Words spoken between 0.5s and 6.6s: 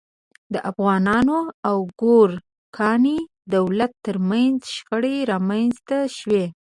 د افغانانو او ګورکاني دولت تر منځ شخړې رامنځته شوې.